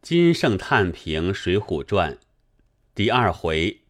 [0.00, 2.14] 金圣叹平《水浒传》
[2.94, 3.80] 第二回，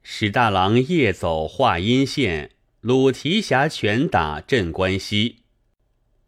[0.00, 5.38] 史大郎夜走华阴县，鲁提辖拳打镇关西。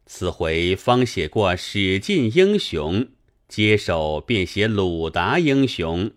[0.05, 3.07] 此回方写过史进英雄，
[3.47, 6.11] 接手便写鲁达英雄；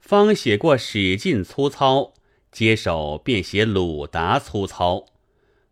[0.00, 2.14] 方写过史进粗糙，
[2.50, 5.04] 接手便写鲁达粗糙；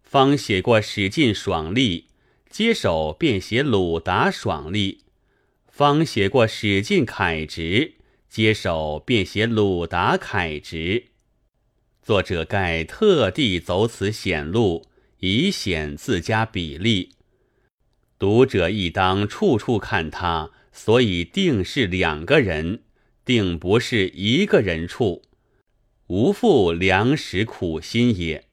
[0.02, 2.08] 方写过史进爽利，
[2.50, 5.03] 接手便写鲁达爽利。
[5.76, 7.94] 方写过史进楷直，
[8.28, 11.06] 接手便写鲁达楷直。
[12.00, 14.86] 作者盖特地走此险路，
[15.18, 17.16] 以显自家比例。
[18.20, 22.84] 读者亦当处处看他，所以定是两个人，
[23.24, 25.22] 定不是一个人处，
[26.06, 28.44] 无负良食苦心也。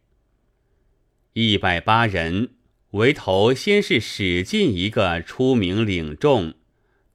[1.34, 2.56] 一百八人
[2.94, 6.56] 为头，先是史进一个出名领众。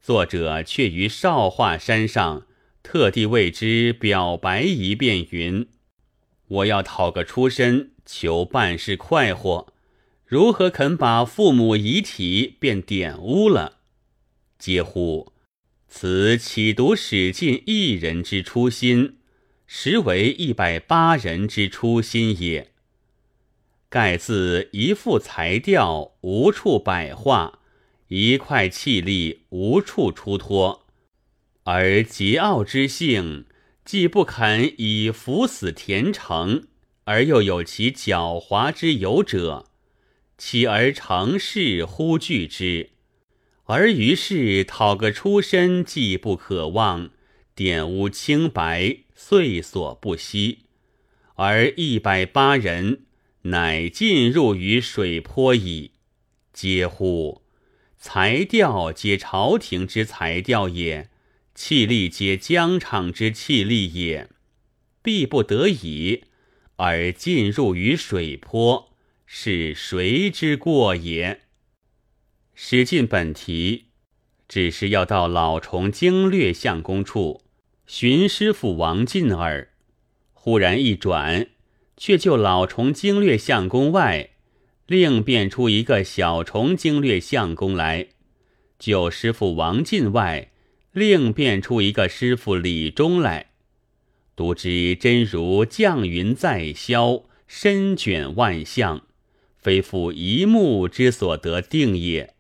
[0.06, 2.46] 作者却于少华山上
[2.84, 5.66] 特地为之表白一遍，云
[6.46, 9.66] ：“我要讨个出身，求办事快活，
[10.24, 13.78] 如何肯把父母遗体便玷污了？”
[14.60, 15.32] 嗟乎！
[15.88, 19.16] 此岂独史进一人之初心，
[19.66, 22.70] 实为一百八人之初心也。
[23.88, 27.58] 盖自一副才调，无处摆画。
[28.08, 30.86] 一块气力无处出脱，
[31.64, 33.46] 而桀骜之性，
[33.84, 36.68] 既不肯以伏死填城，
[37.04, 39.66] 而又有其狡猾之有者，
[40.38, 42.90] 起而成事忽惧之，
[43.64, 47.10] 而于是讨个出身，既不可望，
[47.56, 50.60] 玷污清白，遂所不惜，
[51.34, 53.06] 而一百八人
[53.42, 55.90] 乃进入于水泊矣。
[56.52, 57.42] 嗟乎！
[57.98, 61.10] 才调皆朝廷之才调也，
[61.54, 64.28] 气力皆疆场之气力也，
[65.02, 66.24] 必不得已
[66.76, 68.92] 而进入于水泊，
[69.24, 71.40] 是谁之过也？
[72.54, 73.86] 史进本题
[74.46, 77.42] 只是要到老崇经略相公处
[77.86, 79.72] 寻师傅王进耳，
[80.32, 81.48] 忽然一转，
[81.96, 84.35] 却就老崇经略相公外。
[84.86, 88.06] 另变出一个小虫经略相公来，
[88.78, 90.52] 就师傅王进外，
[90.92, 93.50] 另变出一个师傅李忠来。
[94.36, 99.06] 独知真如降云在霄，深卷万象，
[99.56, 102.34] 非复一目之所得定也。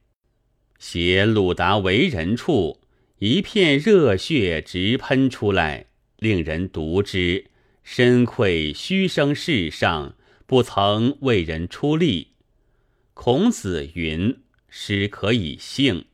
[0.78, 2.80] 写鲁达为人处，
[3.18, 5.86] 一片热血直喷出来，
[6.18, 7.46] 令人读之
[7.82, 10.14] 深愧虚生世上，
[10.46, 12.28] 不曾为人出力。
[13.18, 16.04] 孔子云：“诗可以兴，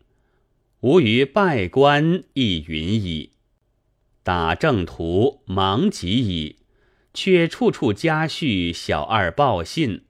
[0.80, 3.32] 吾于拜官亦云矣。
[4.22, 6.60] 打正途忙极矣，
[7.12, 10.04] 却处处加叙小二报信。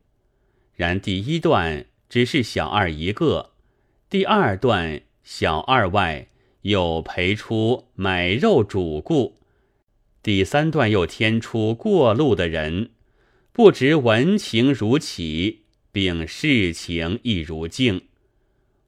[0.75, 3.53] 然第一段只是小二一个，
[4.11, 6.29] 第二段小二外
[6.61, 9.39] 又陪出买肉主顾，
[10.23, 12.91] 第三段又添出过路的人，
[13.51, 15.61] 不知文情如起。”
[15.93, 18.03] 并世情亦如镜，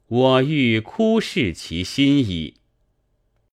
[0.08, 2.54] 我欲哭视其心矣。